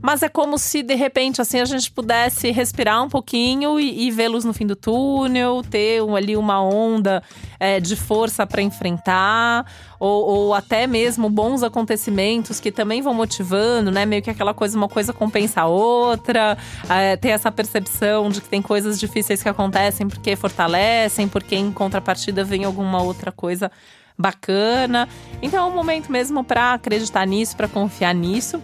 Mas 0.00 0.22
é 0.22 0.28
como 0.28 0.58
se 0.58 0.82
de 0.82 0.94
repente 0.94 1.40
assim 1.40 1.60
a 1.60 1.64
gente 1.64 1.90
pudesse 1.90 2.50
respirar 2.50 3.02
um 3.02 3.08
pouquinho 3.08 3.78
e, 3.78 4.06
e 4.06 4.10
vê-los 4.10 4.44
no 4.44 4.52
fim 4.52 4.66
do 4.66 4.76
túnel, 4.76 5.62
ter 5.68 6.02
um, 6.02 6.14
ali 6.14 6.36
uma 6.36 6.62
onda 6.62 7.22
é, 7.58 7.80
de 7.80 7.96
força 7.96 8.46
para 8.46 8.62
enfrentar, 8.62 9.66
ou, 9.98 10.24
ou, 10.24 10.54
até 10.54 10.86
mesmo 10.86 11.28
bons 11.28 11.62
acontecimentos 11.62 12.60
que 12.60 12.70
também 12.70 13.02
vão 13.02 13.12
motivando, 13.12 13.90
né? 13.90 14.06
Meio 14.06 14.22
que 14.22 14.30
aquela 14.30 14.54
coisa, 14.54 14.76
uma 14.76 14.88
coisa 14.88 15.12
compensa 15.12 15.62
a 15.62 15.66
outra, 15.66 16.56
é, 16.88 17.16
ter 17.16 17.30
essa 17.30 17.50
percepção 17.50 18.28
de 18.30 18.40
que 18.40 18.48
tem 18.48 18.62
coisas 18.62 18.98
difíceis 19.00 19.42
que 19.42 19.48
acontecem 19.48 20.08
porque 20.08 20.36
fortalecem, 20.36 21.26
porque 21.28 21.56
em 21.56 21.72
contrapartida 21.72 22.44
vem 22.44 22.64
alguma 22.64 23.02
outra 23.02 23.32
coisa 23.32 23.70
bacana. 24.16 25.08
Então 25.40 25.64
é 25.64 25.70
um 25.70 25.74
momento 25.74 26.10
mesmo 26.10 26.42
para 26.42 26.74
acreditar 26.74 27.26
nisso, 27.26 27.56
para 27.56 27.68
confiar 27.68 28.14
nisso. 28.14 28.60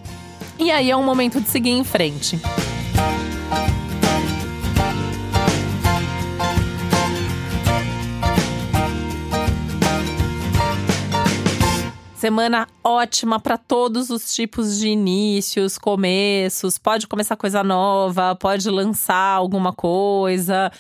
E 0.59 0.71
aí 0.71 0.91
é 0.91 0.97
um 0.97 1.03
momento 1.03 1.41
de 1.41 1.49
seguir 1.49 1.71
em 1.71 1.83
frente. 1.85 2.39
Semana 12.25 12.67
ótima 12.83 13.39
para 13.39 13.59
todos 13.59 14.09
os 14.09 14.35
tipos 14.35 14.79
de 14.79 14.89
inícios, 14.89 15.77
começos. 15.77 16.79
Pode 16.79 17.07
começar 17.07 17.37
coisa 17.37 17.63
nova, 17.63 18.35
pode 18.35 18.71
lançar 18.71 19.37
alguma 19.37 19.75
coisa, 19.75 20.73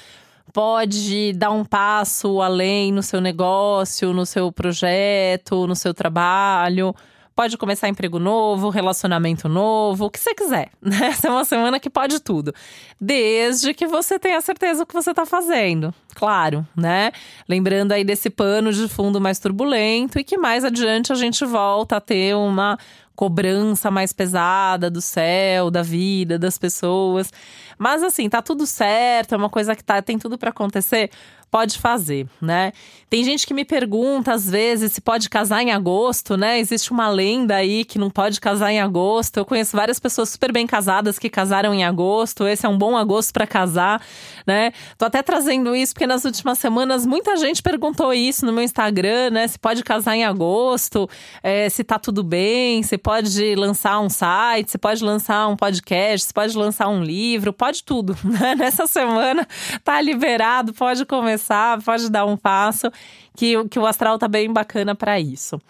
pode 0.54 1.35
dar 1.35 1.50
um 1.50 1.62
passo 1.62 2.40
além 2.40 2.90
no 2.93 3.02
seu 3.02 3.21
negócio, 3.21 4.14
no 4.14 4.25
seu 4.25 4.50
projeto, 4.50 5.66
no 5.66 5.76
seu 5.76 5.93
trabalho. 5.93 6.95
Pode 7.34 7.58
começar 7.58 7.88
emprego 7.88 8.20
novo, 8.20 8.68
relacionamento 8.68 9.48
novo, 9.48 10.04
o 10.04 10.10
que 10.10 10.20
você 10.20 10.32
quiser, 10.34 10.70
né? 10.80 11.06
Essa 11.06 11.26
é 11.26 11.30
uma 11.30 11.44
semana 11.44 11.80
que 11.80 11.90
pode 11.90 12.20
tudo. 12.20 12.54
Desde 13.00 13.74
que 13.74 13.88
você 13.88 14.20
tenha 14.20 14.40
certeza 14.40 14.84
do 14.84 14.86
que 14.86 14.94
você 14.94 15.10
está 15.10 15.26
fazendo. 15.26 15.92
Claro, 16.14 16.64
né? 16.76 17.10
Lembrando 17.48 17.90
aí 17.90 18.04
desse 18.04 18.30
pano 18.30 18.72
de 18.72 18.88
fundo 18.88 19.20
mais 19.20 19.40
turbulento 19.40 20.18
e 20.18 20.22
que 20.22 20.38
mais 20.38 20.64
adiante 20.64 21.12
a 21.12 21.16
gente 21.16 21.44
volta 21.44 21.96
a 21.96 22.00
ter 22.00 22.36
uma 22.36 22.78
cobrança 23.14 23.90
mais 23.90 24.12
pesada 24.12 24.90
do 24.90 25.00
céu, 25.00 25.71
da 25.71 25.83
vida, 25.83 26.38
das 26.38 26.59
pessoas. 26.59 27.33
Mas 27.78 28.02
assim, 28.02 28.28
tá 28.28 28.42
tudo 28.42 28.66
certo, 28.66 29.35
é 29.35 29.38
uma 29.38 29.50
coisa 29.50 29.75
que 29.75 29.85
tá, 29.85 30.00
tem 30.02 30.18
tudo 30.18 30.38
para 30.38 30.50
acontecer 30.50 31.11
pode 31.54 31.78
fazer, 31.78 32.26
né? 32.42 32.73
Tem 33.09 33.23
gente 33.23 33.47
que 33.47 33.54
me 33.54 33.64
pergunta 33.64 34.33
às 34.33 34.50
vezes 34.50 34.90
se 34.90 35.00
pode 35.00 35.30
casar 35.30 35.62
em 35.62 35.71
agosto, 35.71 36.37
né? 36.37 36.59
Existe 36.59 36.90
uma 36.90 37.09
lenda 37.09 37.54
aí 37.54 37.85
que 37.85 37.97
não 37.97 38.11
pode 38.11 38.40
casar 38.40 38.73
em 38.73 38.80
agosto. 38.80 39.37
Eu 39.37 39.44
conheço 39.44 39.76
várias 39.76 40.00
pessoas 40.00 40.30
super 40.30 40.50
bem 40.50 40.66
casadas 40.66 41.16
que 41.16 41.30
casaram 41.30 41.73
em 41.73 41.85
agosto. 41.85 42.44
Esse 42.44 42.66
é 42.66 42.68
um 42.68 42.76
bom 42.76 42.97
agosto 42.97 43.33
para 43.33 43.47
casar, 43.47 44.02
né? 44.44 44.73
Tô 44.99 45.04
até 45.04 45.23
trazendo 45.23 45.76
isso 45.76 45.94
porque 45.94 46.09
nas 46.09 46.25
últimas 46.25 46.59
semanas 46.59 47.06
muita 47.06 47.37
gente 47.37 47.62
perguntou 47.62 48.12
isso 48.12 48.44
no 48.44 48.52
meu 48.52 48.64
Instagram, 48.64 49.30
né? 49.30 49.47
Se 49.47 49.56
pode 49.56 49.85
casar 49.85 50.16
em 50.16 50.25
agosto, 50.25 51.09
é, 51.40 51.68
se 51.68 51.85
tá 51.85 52.00
tudo 52.00 52.25
bem, 52.25 52.83
se 52.83 52.99
pode 53.04 53.54
lançar 53.54 54.00
um 54.00 54.08
site, 54.08 54.73
se 54.73 54.78
pode 54.78 55.04
lançar 55.04 55.46
um 55.46 55.56
podcast, 55.56 56.28
se 56.28 56.34
pode 56.34 56.56
lançar 56.56 56.88
um 56.88 57.04
livro, 57.04 57.52
pode 57.52 57.84
tudo, 57.84 58.16
né? 58.25 58.56
Nessa 58.56 58.87
semana 58.87 59.46
tá 59.84 60.00
liberado, 60.00 60.73
pode 60.73 61.04
começar 61.04 61.44
começar, 61.44 61.82
pode 61.82 62.11
dar 62.11 62.25
um 62.25 62.37
passo, 62.37 62.90
que, 63.37 63.68
que 63.68 63.78
o 63.78 63.87
astral 63.87 64.18
tá 64.18 64.28
bem 64.28 64.52
bacana 64.52 64.94
para 64.94 65.18
isso. 65.20 65.61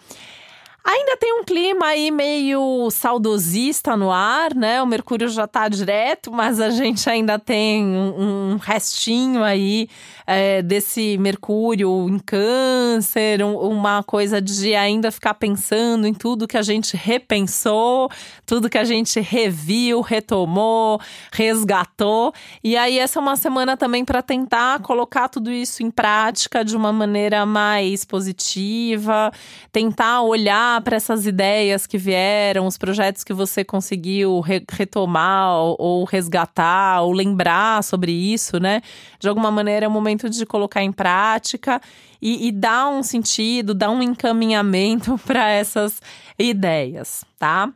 Ainda 0.87 1.17
tem 1.17 1.33
um 1.33 1.43
clima 1.43 1.87
aí 1.87 2.11
meio 2.11 2.91
saudosista 2.91 3.97
no 3.97 4.11
ar, 4.11 4.53
né? 4.53 4.79
O 4.83 4.85
Mercúrio 4.85 5.27
já 5.27 5.47
tá 5.47 5.67
direto, 5.67 6.31
mas 6.31 6.61
a 6.61 6.69
gente 6.69 7.09
ainda 7.09 7.39
tem 7.39 7.83
um, 7.83 8.51
um 8.53 8.57
restinho 8.57 9.43
aí 9.43 9.89
é, 10.27 10.61
desse 10.61 11.17
Mercúrio 11.17 12.07
em 12.07 12.19
Câncer, 12.19 13.43
um, 13.43 13.55
uma 13.57 14.03
coisa 14.03 14.39
de 14.39 14.75
ainda 14.75 15.11
ficar 15.11 15.33
pensando 15.33 16.05
em 16.05 16.13
tudo 16.13 16.47
que 16.47 16.57
a 16.57 16.61
gente 16.61 16.95
repensou, 16.95 18.07
tudo 18.45 18.69
que 18.69 18.77
a 18.77 18.83
gente 18.83 19.19
reviu, 19.19 20.01
retomou, 20.01 21.01
resgatou. 21.31 22.31
E 22.63 22.77
aí, 22.77 22.99
essa 22.99 23.17
é 23.17 23.21
uma 23.21 23.35
semana 23.35 23.75
também 23.75 24.05
para 24.05 24.21
tentar 24.21 24.79
colocar 24.81 25.29
tudo 25.29 25.51
isso 25.51 25.81
em 25.81 25.89
prática 25.89 26.63
de 26.63 26.77
uma 26.77 26.93
maneira 26.93 27.43
mais 27.43 28.05
positiva, 28.05 29.31
tentar 29.71 30.21
olhar 30.21 30.74
para 30.81 30.95
essas 30.95 31.25
ideias 31.25 31.85
que 31.85 31.97
vieram, 31.97 32.65
os 32.65 32.77
projetos 32.77 33.23
que 33.23 33.33
você 33.33 33.63
conseguiu 33.63 34.39
re 34.39 34.63
retomar 34.71 35.53
ou, 35.77 36.03
resgatar 36.03 37.01
ou 37.01 37.11
lembrar 37.11 37.83
sobre 37.83 38.11
isso, 38.11 38.59
né? 38.59 38.81
De 39.19 39.27
alguma 39.27 39.51
maneira 39.51 39.85
é 39.85 39.87
o 39.87 39.91
momento 39.91 40.29
de 40.29 40.45
colocar 40.45 40.83
em 40.83 40.91
prática 40.91 41.81
e, 42.21 42.47
e 42.47 42.51
dar 42.51 42.87
um 42.87 43.03
sentido, 43.03 43.73
dar 43.73 43.89
um 43.89 44.01
encaminhamento 44.01 45.17
para 45.25 45.49
essas 45.49 46.01
ideias, 46.37 47.23
tá? 47.37 47.71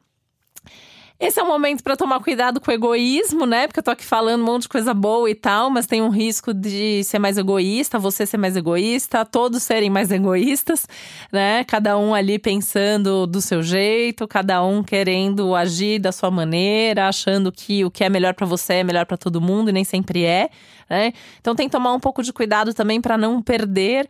Esse 1.21 1.37
é 1.37 1.43
um 1.43 1.47
momento 1.47 1.83
para 1.83 1.97
tomar 1.97 2.21
cuidado 2.21 2.61
com 2.61 2.71
o 2.71 2.73
egoísmo, 2.73 3.45
né? 3.45 3.67
Porque 3.67 3.81
eu 3.81 3.83
tô 3.83 3.91
aqui 3.91 4.05
falando 4.05 4.41
um 4.41 4.45
monte 4.45 4.61
de 4.61 4.69
coisa 4.69 4.93
boa 4.93 5.29
e 5.29 5.35
tal, 5.35 5.69
mas 5.69 5.85
tem 5.85 6.01
um 6.01 6.07
risco 6.07 6.53
de 6.53 7.03
ser 7.03 7.19
mais 7.19 7.37
egoísta, 7.37 7.99
você 7.99 8.25
ser 8.25 8.37
mais 8.37 8.55
egoísta, 8.55 9.25
todos 9.25 9.61
serem 9.61 9.89
mais 9.89 10.11
egoístas, 10.11 10.87
né? 11.29 11.65
Cada 11.65 11.97
um 11.97 12.13
ali 12.13 12.39
pensando 12.39 13.27
do 13.27 13.41
seu 13.41 13.61
jeito, 13.61 14.25
cada 14.29 14.63
um 14.63 14.81
querendo 14.81 15.53
agir 15.55 15.99
da 15.99 16.13
sua 16.13 16.31
maneira, 16.31 17.09
achando 17.09 17.51
que 17.51 17.83
o 17.83 17.91
que 17.91 18.05
é 18.05 18.09
melhor 18.09 18.33
para 18.33 18.45
você 18.45 18.75
é 18.75 18.83
melhor 18.85 19.05
para 19.05 19.17
todo 19.17 19.41
mundo 19.41 19.69
e 19.69 19.73
nem 19.73 19.83
sempre 19.83 20.23
é, 20.23 20.49
né? 20.89 21.11
Então 21.41 21.53
tem 21.53 21.67
que 21.67 21.71
tomar 21.73 21.91
um 21.91 21.99
pouco 21.99 22.23
de 22.23 22.31
cuidado 22.31 22.73
também 22.73 23.01
para 23.01 23.17
não 23.17 23.41
perder 23.41 24.07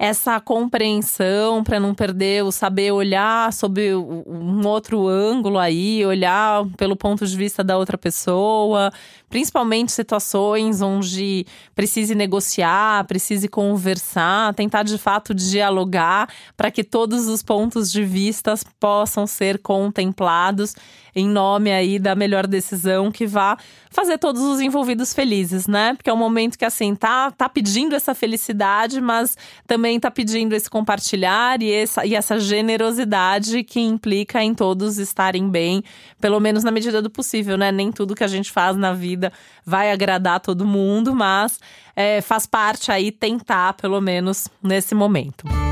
essa 0.00 0.40
compreensão 0.40 1.62
para 1.62 1.78
não 1.78 1.94
perder 1.94 2.42
o 2.42 2.50
saber 2.50 2.90
olhar 2.90 3.52
sob 3.52 3.94
um 3.94 4.66
outro 4.66 5.06
ângulo 5.06 5.58
aí, 5.58 6.02
olhar 6.06 6.64
pelo 6.78 6.96
ponto 6.96 7.26
de 7.26 7.36
vista 7.36 7.62
da 7.62 7.76
outra 7.76 7.98
pessoa, 7.98 8.90
principalmente 9.28 9.92
situações 9.92 10.80
onde 10.80 11.46
precise 11.74 12.14
negociar, 12.14 13.04
precise 13.04 13.46
conversar, 13.46 14.54
tentar 14.54 14.84
de 14.84 14.96
fato 14.96 15.34
dialogar 15.34 16.30
para 16.56 16.70
que 16.70 16.82
todos 16.82 17.28
os 17.28 17.42
pontos 17.42 17.92
de 17.92 18.02
vista 18.02 18.54
possam 18.80 19.26
ser 19.26 19.58
contemplados 19.58 20.74
em 21.14 21.28
nome 21.28 21.72
aí 21.72 21.98
da 21.98 22.14
melhor 22.14 22.46
decisão 22.46 23.10
que 23.10 23.26
vá 23.26 23.56
fazer 23.90 24.18
todos 24.18 24.42
os 24.42 24.60
envolvidos 24.60 25.12
felizes, 25.12 25.66
né? 25.66 25.94
Porque 25.94 26.10
é 26.10 26.12
um 26.12 26.16
momento 26.16 26.58
que 26.58 26.64
assim 26.64 26.94
tá 26.94 27.30
tá 27.30 27.48
pedindo 27.48 27.94
essa 27.94 28.14
felicidade, 28.14 29.00
mas 29.00 29.36
também 29.66 29.98
tá 29.98 30.10
pedindo 30.10 30.54
esse 30.54 30.70
compartilhar 30.70 31.62
e 31.62 31.72
essa, 31.72 32.06
e 32.06 32.14
essa 32.14 32.38
generosidade 32.38 33.62
que 33.64 33.80
implica 33.80 34.42
em 34.42 34.54
todos 34.54 34.98
estarem 34.98 35.48
bem, 35.48 35.82
pelo 36.20 36.38
menos 36.40 36.62
na 36.62 36.70
medida 36.70 37.02
do 37.02 37.10
possível, 37.10 37.56
né? 37.56 37.72
Nem 37.72 37.90
tudo 37.90 38.14
que 38.14 38.24
a 38.24 38.28
gente 38.28 38.50
faz 38.50 38.76
na 38.76 38.92
vida 38.92 39.32
vai 39.64 39.90
agradar 39.90 40.40
todo 40.40 40.66
mundo, 40.66 41.14
mas 41.14 41.58
é, 41.94 42.20
faz 42.20 42.46
parte 42.46 42.90
aí 42.90 43.10
tentar, 43.10 43.74
pelo 43.74 44.00
menos 44.00 44.48
nesse 44.62 44.94
momento. 44.94 45.69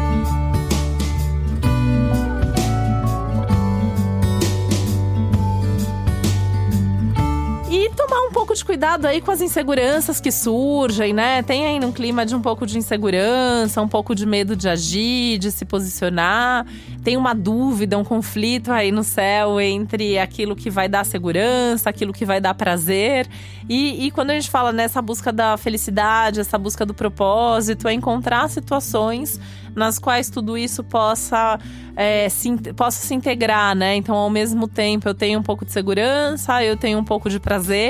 he 7.79 7.88
tomar 7.99 8.21
um 8.29 8.31
pouco 8.31 8.55
de 8.55 8.65
cuidado 8.65 9.07
aí 9.07 9.21
com 9.21 9.33
as 9.33 9.41
inseguranças 9.41 10.21
que 10.21 10.31
surgem, 10.31 11.13
né? 11.13 11.43
Tem 11.43 11.67
ainda 11.67 11.85
um 11.85 11.91
clima 11.91 12.25
de 12.25 12.33
um 12.33 12.41
pouco 12.41 12.65
de 12.65 12.79
insegurança, 12.79 13.83
um 13.83 13.89
pouco 13.89 14.15
de 14.15 14.25
medo 14.25 14.55
de 14.55 14.69
agir, 14.69 15.37
de 15.39 15.51
se 15.51 15.65
posicionar. 15.65 16.65
Tem 17.03 17.17
uma 17.17 17.35
dúvida, 17.35 17.99
um 17.99 18.05
conflito 18.05 18.71
aí 18.71 18.93
no 18.93 19.03
céu 19.03 19.61
entre 19.61 20.17
aquilo 20.17 20.55
que 20.55 20.71
vai 20.71 20.89
dar 20.89 21.05
segurança, 21.05 21.91
aquilo 21.91 22.13
que 22.13 22.25
vai 22.25 22.41
dar 22.41 22.55
prazer. 22.55 23.27
E, 23.69 24.07
e 24.07 24.11
quando 24.13 24.31
a 24.31 24.35
gente 24.35 24.49
fala 24.49 24.71
nessa 24.71 25.03
busca 25.03 25.33
da 25.33 25.57
felicidade, 25.57 26.39
essa 26.39 26.57
busca 26.57 26.87
do 26.87 26.95
propósito, 26.95 27.89
é 27.89 27.93
encontrar 27.93 28.49
situações 28.49 29.41
nas 29.79 29.99
quais 29.99 30.29
tudo 30.29 30.59
isso 30.59 30.83
possa, 30.83 31.59
é, 31.97 32.29
se, 32.29 32.51
possa 32.75 33.01
se 33.07 33.15
integrar, 33.15 33.75
né? 33.75 33.95
Então, 33.95 34.17
ao 34.17 34.29
mesmo 34.29 34.67
tempo, 34.67 35.09
eu 35.09 35.15
tenho 35.15 35.39
um 35.39 35.43
pouco 35.43 35.65
de 35.65 35.73
segurança, 35.73 36.63
eu 36.63 36.77
tenho 36.77 36.99
um 36.99 37.05
pouco 37.05 37.31
de 37.31 37.39
prazer, 37.39 37.88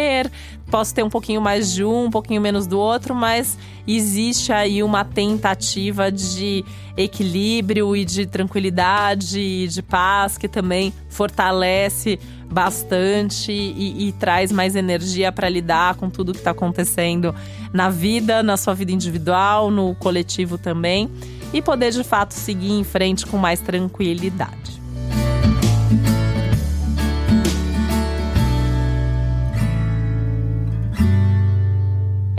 posso 0.71 0.95
ter 0.95 1.03
um 1.03 1.09
pouquinho 1.09 1.41
mais 1.41 1.73
de 1.73 1.85
um, 1.85 2.05
um 2.05 2.11
pouquinho 2.11 2.41
menos 2.41 2.67
do 2.67 2.79
outro, 2.79 3.15
mas 3.15 3.59
existe 3.87 4.53
aí 4.53 4.83
uma 4.83 5.05
tentativa 5.05 6.13
de 6.13 6.65
equilíbrio 6.97 7.97
e 7.97 8.05
de 8.05 8.27
tranquilidade 8.27 9.41
e 9.41 9.69
de 9.69 9.83
paz 9.83 10.37
que 10.37 10.49
também 10.49 10.93
fortalece 11.09 12.19
bastante 12.51 13.53
e, 13.53 14.09
e 14.09 14.13
traz 14.13 14.51
mais 14.51 14.75
energia 14.75 15.31
para 15.31 15.49
lidar 15.49 15.95
com 15.97 16.11
tudo 16.11 16.33
que 16.33 16.39
está 16.39 16.51
acontecendo 16.51 17.35
na 17.73 17.89
vida, 17.91 18.43
na 18.43 18.57
sua 18.57 18.75
vida 18.75 18.93
individual, 18.93 19.71
no 19.71 19.95
coletivo 19.95 20.59
também 20.59 21.11
e 21.53 21.63
poder 21.63 21.93
de 21.93 22.05
fato 22.05 22.33
seguir 22.33 22.73
em 22.73 22.85
frente 22.85 23.27
com 23.27 23.39
mais 23.39 23.61
tranquilidade. 23.61 24.78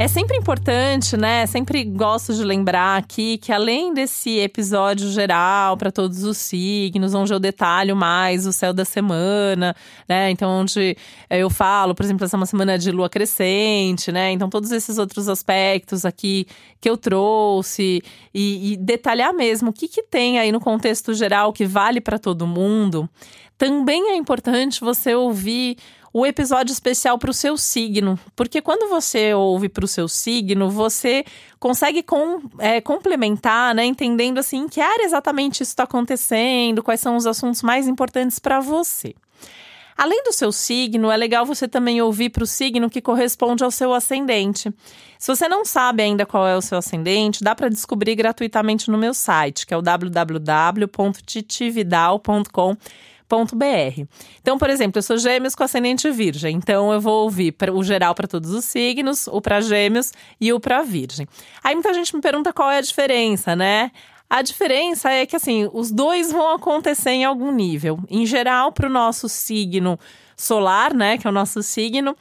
Sempre 0.10 0.36
importante, 0.36 1.16
né? 1.16 1.46
Sempre 1.46 1.84
gosto 1.84 2.34
de 2.34 2.44
lembrar 2.44 2.98
aqui 2.98 3.38
que 3.38 3.52
além 3.52 3.94
desse 3.94 4.40
episódio 4.40 5.10
geral 5.12 5.78
para 5.78 5.92
todos 5.92 6.24
os 6.24 6.36
signos, 6.38 7.14
onde 7.14 7.32
eu 7.32 7.40
detalho 7.40 7.96
mais 7.96 8.48
o 8.48 8.52
céu 8.52 8.74
da 8.74 8.84
semana, 8.84 9.76
né? 10.08 10.32
Então, 10.32 10.50
onde 10.50 10.98
eu 11.30 11.50
falo, 11.50 11.94
por 11.94 12.04
exemplo, 12.04 12.26
essa 12.26 12.36
é 12.36 12.40
uma 12.40 12.48
semana 12.48 12.78
de 12.78 12.92
lua 12.92 13.08
crescente, 13.08 14.12
né? 14.12 14.32
Então, 14.32 14.50
todos 14.50 14.72
esses 14.72 14.98
outros 14.98 15.30
aspectos 15.30 16.04
aqui 16.04 16.48
que 16.82 16.90
eu 16.90 16.98
trouxe 16.98 18.02
e, 18.34 18.74
e 18.74 18.78
detalhar 18.78 19.32
mesmo 19.32 19.70
o 19.70 19.74
que, 19.74 19.88
que 19.88 20.02
tem 20.02 20.40
aí 20.40 20.52
no 20.52 20.60
contexto 20.60 21.14
geral 21.14 21.54
que 21.54 21.66
vale 21.66 22.02
para 22.02 22.18
todo 22.18 22.48
mundo. 22.48 23.08
Também 23.60 24.12
é 24.12 24.16
importante 24.16 24.80
você 24.80 25.14
ouvir 25.14 25.78
o 26.12 26.26
episódio 26.26 26.74
especial 26.74 27.18
para 27.18 27.30
o 27.30 27.34
seu 27.34 27.58
signo. 27.58 28.20
Porque 28.36 28.62
quando 28.62 28.90
você 28.90 29.34
ouve 29.34 29.70
para 29.70 29.86
o 29.86 29.88
seu 29.88 30.08
signo, 30.08 30.70
você 30.70 31.24
consegue 31.60 32.04
com, 32.04 32.42
é, 32.60 32.82
complementar, 32.82 33.74
né? 33.76 33.86
Entendendo 33.86 34.40
assim 34.40 34.68
que 34.68 34.82
área 34.82 35.04
exatamente 35.04 35.64
isso 35.64 35.72
está 35.72 35.84
acontecendo, 35.84 36.84
quais 36.84 37.00
são 37.00 37.16
os 37.16 37.28
assuntos 37.28 37.62
mais 37.62 37.88
importantes 37.88 38.40
para 38.40 38.60
você. 38.60 39.16
Além 40.00 40.24
do 40.24 40.32
seu 40.32 40.52
signo, 40.54 41.12
é 41.12 41.18
legal 41.18 41.46
você 41.46 41.68
também 41.68 42.02
ouvir 42.02 42.30
para 42.30 42.46
o 42.46 42.48
signo 42.48 42.90
que 42.90 43.02
corresponde 43.02 43.66
ao 43.66 43.72
seu 43.72 43.94
ascendente. 43.94 44.74
Se 45.18 45.28
você 45.28 45.50
não 45.50 45.66
sabe 45.66 46.02
ainda 46.02 46.26
qual 46.26 46.48
é 46.48 46.56
o 46.56 46.62
seu 46.62 46.78
ascendente, 46.78 47.44
dá 47.44 47.54
para 47.54 47.68
descobrir 47.68 48.16
gratuitamente 48.16 48.90
no 48.90 48.98
meu 48.98 49.14
site, 49.14 49.68
que 49.68 49.74
é 49.74 49.78
o 49.78 49.82
www.titividal.com 49.82 52.78
Então, 54.42 54.58
por 54.58 54.70
exemplo, 54.70 54.98
eu 54.98 55.04
sou 55.04 55.18
gêmeos 55.18 55.56
com 55.56 55.64
ascendente 55.64 56.10
virgem, 56.10 56.56
então 56.56 56.92
eu 56.92 57.00
vou 57.00 57.24
ouvir 57.24 57.56
o 57.72 57.84
geral 57.84 58.16
para 58.16 58.28
todos 58.28 58.52
os 58.52 58.66
signos, 58.66 59.28
o 59.28 59.40
para 59.40 59.62
gêmeos 59.62 60.12
e 60.42 60.52
o 60.52 60.60
para 60.60 60.82
virgem. 60.82 61.28
Aí 61.64 61.76
muita 61.76 61.94
gente 61.94 62.16
me 62.16 62.22
pergunta 62.22 62.52
qual 62.52 62.72
é 62.72 62.78
a 62.78 62.82
diferença, 62.82 63.56
né? 63.56 63.92
A 64.30 64.44
diferença 64.44 65.10
é 65.10 65.26
que, 65.26 65.36
assim, 65.36 65.68
os 65.74 65.90
dois 65.90 66.32
vão 66.32 66.54
acontecer 66.54 67.12
em 67.12 67.26
algum 67.26 67.52
nível. 67.52 68.00
Em 68.08 68.26
geral, 68.28 68.72
para 68.72 68.88
o 68.88 68.90
nosso 68.90 69.28
signo 69.28 70.00
solar, 70.38 70.94
né, 70.94 71.18
que 71.18 71.26
é 71.26 71.30
o 71.30 71.34
nosso 71.34 71.64
signo, 71.64 72.16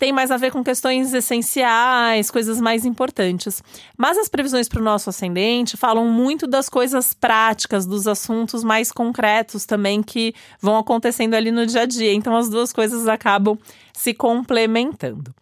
tem 0.00 0.12
mais 0.12 0.30
a 0.30 0.38
ver 0.38 0.50
com 0.50 0.64
questões 0.64 1.12
essenciais, 1.12 2.30
coisas 2.30 2.58
mais 2.58 2.86
importantes. 2.86 3.62
Mas 3.98 4.16
as 4.16 4.28
previsões 4.28 4.66
para 4.66 4.80
o 4.80 4.82
nosso 4.82 5.10
ascendente 5.10 5.76
falam 5.76 6.08
muito 6.08 6.46
das 6.46 6.70
coisas 6.70 7.12
práticas, 7.12 7.84
dos 7.84 8.08
assuntos 8.08 8.64
mais 8.64 8.90
concretos 8.90 9.66
também 9.66 10.02
que 10.02 10.34
vão 10.58 10.78
acontecendo 10.78 11.34
ali 11.34 11.50
no 11.50 11.66
dia 11.66 11.82
a 11.82 11.86
dia. 11.86 12.14
Então 12.14 12.34
as 12.34 12.48
duas 12.48 12.72
coisas 12.72 13.06
acabam 13.06 13.58
se 13.92 14.14
complementando. 14.14 15.34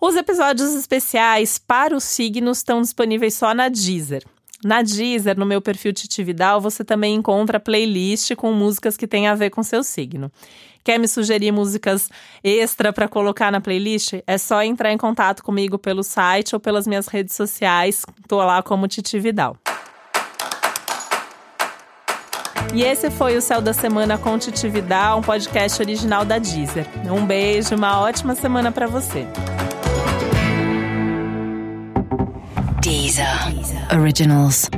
Os 0.00 0.16
episódios 0.16 0.72
especiais 0.74 1.58
para 1.58 1.94
os 1.94 2.04
signos 2.04 2.56
estão 2.58 2.80
disponíveis 2.80 3.34
só 3.34 3.52
na 3.52 3.68
Deezer. 3.68 4.24
Na 4.64 4.80
Deezer, 4.80 5.38
no 5.38 5.44
meu 5.44 5.60
perfil 5.60 5.92
Titi 5.92 6.24
Vidal, 6.24 6.58
você 6.58 6.82
também 6.82 7.16
encontra 7.16 7.60
playlist 7.60 8.34
com 8.34 8.50
músicas 8.52 8.96
que 8.96 9.06
têm 9.06 9.28
a 9.28 9.34
ver 9.34 9.50
com 9.50 9.62
seu 9.62 9.82
signo. 9.82 10.32
Quer 10.82 10.98
me 10.98 11.06
sugerir 11.06 11.52
músicas 11.52 12.08
extra 12.42 12.92
para 12.92 13.08
colocar 13.08 13.52
na 13.52 13.60
playlist? 13.60 14.14
É 14.26 14.38
só 14.38 14.62
entrar 14.62 14.92
em 14.92 14.98
contato 14.98 15.42
comigo 15.42 15.78
pelo 15.78 16.02
site 16.02 16.54
ou 16.54 16.60
pelas 16.60 16.86
minhas 16.86 17.06
redes 17.06 17.34
sociais. 17.34 18.04
Tô 18.26 18.38
lá 18.38 18.62
como 18.62 18.88
Titi 18.88 19.18
Vidal. 19.18 19.56
E 22.72 22.82
esse 22.84 23.10
foi 23.10 23.36
o 23.36 23.42
Céu 23.42 23.60
da 23.60 23.72
Semana 23.72 24.16
com 24.16 24.38
Titi 24.38 24.68
Vidal, 24.68 25.18
um 25.18 25.22
podcast 25.22 25.82
original 25.82 26.24
da 26.24 26.38
Deezer. 26.38 26.86
Um 27.10 27.26
beijo, 27.26 27.74
uma 27.74 28.00
ótima 28.00 28.36
semana 28.36 28.70
para 28.70 28.86
você. 28.86 29.26
Deezer. 32.80 33.26
Deezer. 33.52 33.98
Originals. 34.00 34.70